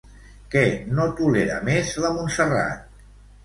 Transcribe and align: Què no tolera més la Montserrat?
Què 0.55 0.63
no 1.01 1.05
tolera 1.21 1.59
més 1.69 1.95
la 2.07 2.13
Montserrat? 2.19 3.01